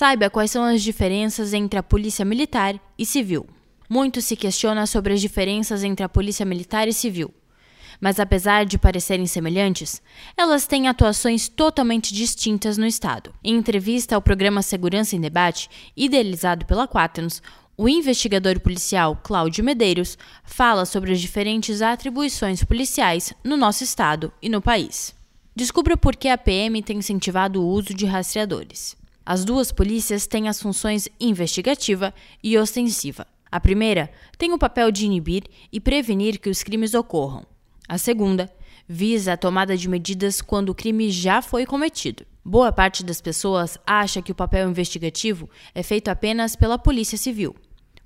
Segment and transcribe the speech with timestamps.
[0.00, 3.46] Saiba quais são as diferenças entre a polícia militar e civil.
[3.86, 7.30] Muito se questiona sobre as diferenças entre a polícia militar e civil.
[8.00, 10.00] Mas apesar de parecerem semelhantes,
[10.38, 13.34] elas têm atuações totalmente distintas no Estado.
[13.44, 17.42] Em entrevista ao programa Segurança em Debate, idealizado pela Quaternos,
[17.76, 24.48] o investigador policial Cláudio Medeiros fala sobre as diferentes atribuições policiais no nosso estado e
[24.48, 25.14] no país.
[25.54, 28.98] Descubra por que a PM tem incentivado o uso de rastreadores.
[29.24, 33.26] As duas polícias têm as funções investigativa e ostensiva.
[33.50, 37.44] A primeira tem o papel de inibir e prevenir que os crimes ocorram.
[37.88, 38.52] A segunda
[38.88, 42.24] visa a tomada de medidas quando o crime já foi cometido.
[42.44, 47.54] Boa parte das pessoas acha que o papel investigativo é feito apenas pela Polícia Civil.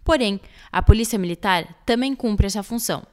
[0.05, 3.07] Porém, a Polícia Militar também cumpre essa função.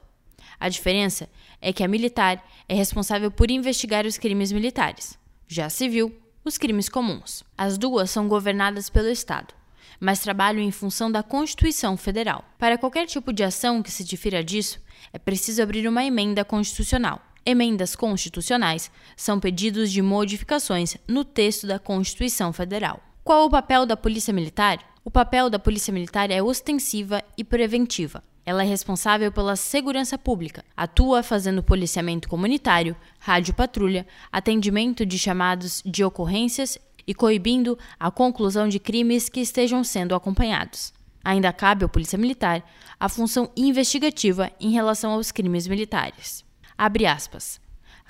[0.58, 1.28] A diferença
[1.60, 6.58] é que a militar é responsável por investigar os crimes militares, já a civil os
[6.58, 7.44] crimes comuns.
[7.56, 9.54] As duas são governadas pelo Estado,
[10.00, 12.44] mas trabalham em função da Constituição Federal.
[12.58, 14.80] Para qualquer tipo de ação que se difira disso,
[15.12, 17.20] é preciso abrir uma emenda constitucional.
[17.44, 23.00] Emendas constitucionais são pedidos de modificações no texto da Constituição Federal.
[23.24, 24.78] Qual o papel da Polícia Militar?
[25.04, 28.22] O papel da Polícia Militar é ostensiva e preventiva.
[28.44, 35.80] Ela é responsável pela segurança pública, atua fazendo policiamento comunitário, rádio patrulha, atendimento de chamados
[35.86, 36.76] de ocorrências
[37.06, 40.92] e coibindo a conclusão de crimes que estejam sendo acompanhados.
[41.24, 42.68] Ainda cabe à Polícia Militar
[42.98, 46.44] a função investigativa em relação aos crimes militares.
[46.76, 47.61] Abre aspas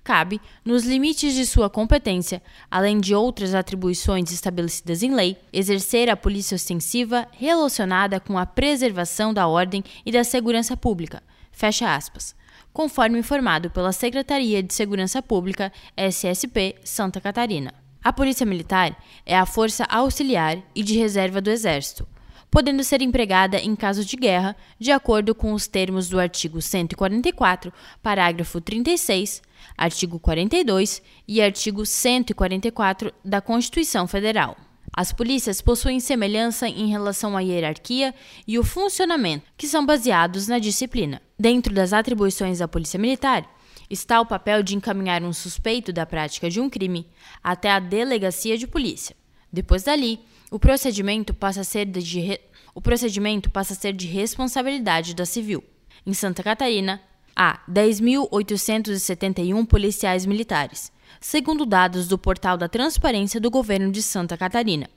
[0.03, 6.17] cabe, nos limites de sua competência, além de outras atribuições estabelecidas em lei, exercer a
[6.17, 11.23] polícia ostensiva relacionada com a preservação da ordem e da segurança pública.
[11.51, 12.35] Fecha aspas.
[12.73, 17.75] Conforme informado pela Secretaria de Segurança Pública, SSP, Santa Catarina.
[18.03, 22.09] A Polícia Militar é a força auxiliar e de reserva do Exército,
[22.53, 27.73] podendo ser empregada em caso de guerra, de acordo com os termos do artigo 144,
[28.03, 29.41] parágrafo 36
[29.77, 34.57] artigo 42 e artigo 144 da Constituição Federal.
[34.95, 38.15] As polícias possuem semelhança em relação à hierarquia
[38.47, 41.23] e o funcionamento, que são baseados na disciplina.
[41.39, 43.49] Dentro das atribuições da Polícia Militar,
[43.89, 47.09] está o papel de encaminhar um suspeito da prática de um crime
[47.43, 49.17] até a delegacia de polícia.
[49.53, 50.21] Depois dali,
[50.51, 52.41] o procedimento passa a ser de,
[52.75, 55.63] o procedimento passa a ser de responsabilidade da civil.
[56.07, 57.01] Em Santa Catarina,
[57.35, 64.89] Há 10.871 policiais militares, segundo dados do portal da Transparência do Governo de Santa Catarina.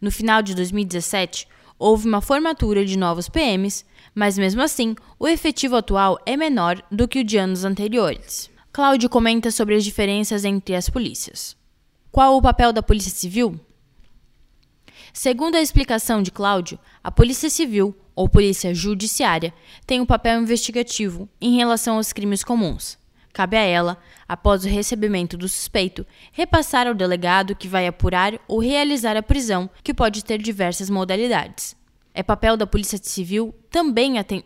[0.00, 1.46] No final de 2017,
[1.78, 3.84] houve uma formatura de novos PMs,
[4.14, 8.50] mas mesmo assim, o efetivo atual é menor do que o de anos anteriores.
[8.72, 11.56] Cláudio comenta sobre as diferenças entre as polícias.
[12.10, 13.60] Qual o papel da Polícia Civil?
[15.18, 19.50] Segundo a explicação de Cláudio, a Polícia Civil ou polícia judiciária,
[19.86, 22.98] tem um papel investigativo em relação aos crimes comuns.
[23.32, 23.96] Cabe a ela,
[24.28, 29.70] após o recebimento do suspeito, repassar ao delegado que vai apurar ou realizar a prisão,
[29.82, 31.74] que pode ter diversas modalidades.
[32.12, 34.44] É papel da Polícia Civil também atender.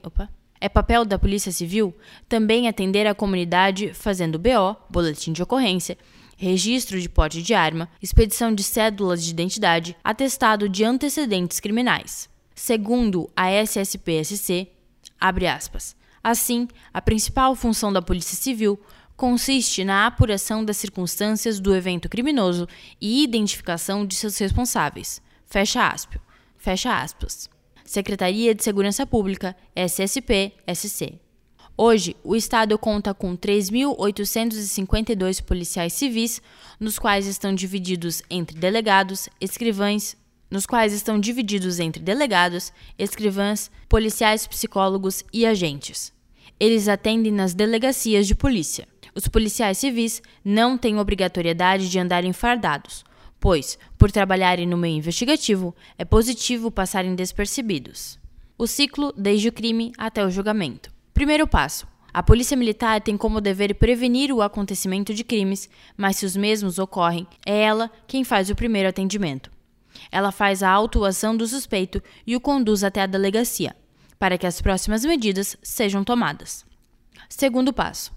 [0.60, 1.92] É papel da Polícia Civil
[2.28, 5.98] também atender a comunidade fazendo BO, boletim de ocorrência,
[6.40, 12.30] registro de porte de arma, expedição de cédulas de identidade, atestado de antecedentes criminais.
[12.54, 14.68] Segundo a SSPSC,
[15.20, 15.94] abre aspas.
[16.24, 18.80] Assim, a principal função da Polícia Civil
[19.18, 22.66] consiste na apuração das circunstâncias do evento criminoso
[22.98, 25.20] e identificação de seus responsáveis.
[25.44, 26.22] Fecha aspas.
[26.56, 27.50] Fecha aspas.
[27.84, 31.20] Secretaria de Segurança Pública, SSP-SC.
[31.82, 36.42] Hoje, o Estado conta com 3.852 policiais civis,
[36.78, 40.14] nos quais estão divididos entre delegados, escrivães,
[40.50, 46.12] nos quais estão divididos entre delegados, escrivãs, policiais, psicólogos e agentes.
[46.60, 48.86] Eles atendem nas delegacias de polícia.
[49.14, 53.06] Os policiais civis não têm obrigatoriedade de andarem fardados,
[53.40, 58.18] pois, por trabalharem no meio investigativo, é positivo passarem despercebidos.
[58.58, 60.99] O ciclo desde o crime até o julgamento.
[61.20, 66.24] Primeiro passo: a Polícia Militar tem como dever prevenir o acontecimento de crimes, mas se
[66.24, 69.50] os mesmos ocorrem, é ela quem faz o primeiro atendimento.
[70.10, 73.76] Ela faz a autuação do suspeito e o conduz até a delegacia,
[74.18, 76.64] para que as próximas medidas sejam tomadas.
[77.28, 78.12] Segundo passo: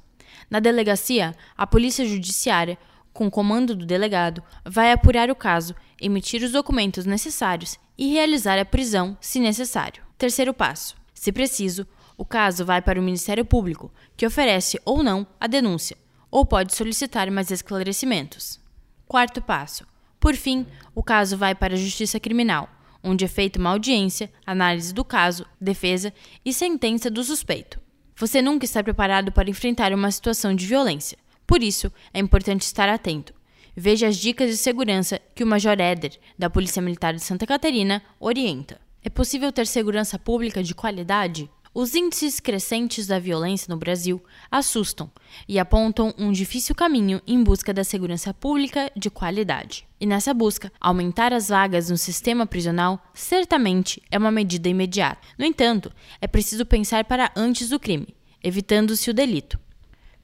[0.49, 2.77] na delegacia, a Polícia Judiciária,
[3.11, 8.63] com comando do delegado, vai apurar o caso, emitir os documentos necessários e realizar a
[8.63, 10.01] prisão, se necessário.
[10.17, 11.85] Terceiro passo: se preciso,
[12.23, 15.97] o caso vai para o Ministério Público, que oferece ou não a denúncia,
[16.31, 18.61] ou pode solicitar mais esclarecimentos.
[19.05, 19.85] Quarto passo:
[20.21, 20.65] Por fim,
[20.95, 22.69] o caso vai para a Justiça Criminal,
[23.03, 26.13] onde é feita uma audiência, análise do caso, defesa
[26.45, 27.77] e sentença do suspeito.
[28.15, 31.17] Você nunca está preparado para enfrentar uma situação de violência.
[31.45, 33.33] Por isso, é importante estar atento.
[33.75, 38.01] Veja as dicas de segurança que o Major Éder, da Polícia Militar de Santa Catarina,
[38.17, 38.79] orienta.
[39.03, 41.49] É possível ter segurança pública de qualidade?
[41.75, 45.09] Os índices crescentes da violência no Brasil assustam
[45.47, 49.87] e apontam um difícil caminho em busca da segurança pública de qualidade.
[49.99, 55.27] E nessa busca, aumentar as vagas no sistema prisional certamente é uma medida imediata.
[55.35, 55.91] No entanto,
[56.21, 59.57] é preciso pensar para antes do crime, evitando-se o delito.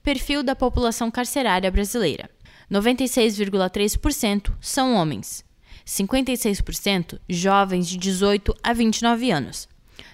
[0.04, 2.30] Perfil da população carcerária brasileira:
[2.72, 5.44] 96,3% são homens,
[5.84, 9.68] 56% jovens de 18 a 29 anos.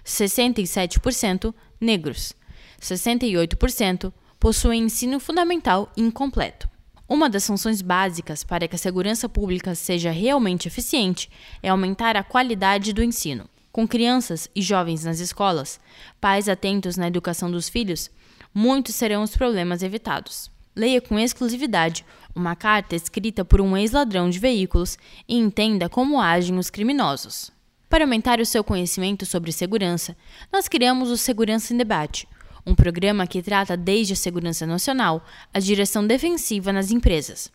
[0.06, 2.34] 67% negros,
[2.82, 6.70] 68% possuem ensino fundamental incompleto.
[7.08, 11.30] Uma das funções básicas para que a segurança pública seja realmente eficiente
[11.62, 13.48] é aumentar a qualidade do ensino.
[13.72, 15.80] Com crianças e jovens nas escolas,
[16.20, 18.10] pais atentos na educação dos filhos,
[18.54, 20.50] muitos serão os problemas evitados.
[20.76, 22.06] Leia com exclusividade
[22.36, 24.98] uma carta escrita por um ex-ladrão de veículos
[25.28, 27.55] e entenda como agem os criminosos.
[27.90, 30.18] Para aumentar o seu conhecimento sobre segurança,
[30.52, 32.28] nós criamos o Segurança em Debate,
[32.66, 35.24] um programa que trata desde a segurança nacional
[35.54, 37.52] à direção defensiva nas empresas.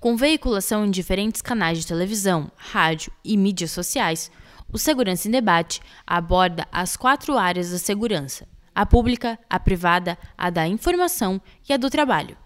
[0.00, 4.30] Com veiculação em diferentes canais de televisão, rádio e mídias sociais,
[4.72, 10.48] o Segurança em Debate aborda as quatro áreas da segurança: a pública, a privada, a
[10.48, 12.38] da informação e a do trabalho.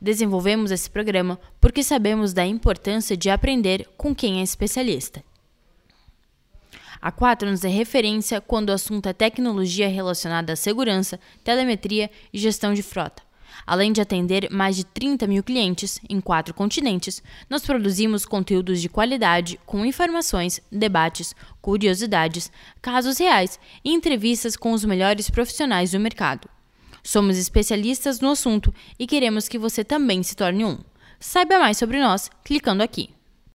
[0.00, 5.24] Desenvolvemos esse programa porque sabemos da importância de aprender com quem é especialista
[7.02, 12.72] a Quaternos é referência quando o assunto é tecnologia relacionada à segurança, telemetria e gestão
[12.72, 13.24] de frota.
[13.66, 17.20] Além de atender mais de 30 mil clientes em quatro continentes,
[17.50, 24.84] nós produzimos conteúdos de qualidade com informações, debates, curiosidades, casos reais e entrevistas com os
[24.84, 26.48] melhores profissionais do mercado.
[27.02, 30.78] Somos especialistas no assunto e queremos que você também se torne um.
[31.18, 33.10] Saiba mais sobre nós clicando aqui.